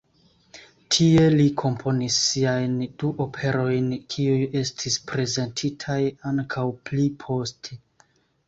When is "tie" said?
0.93-1.25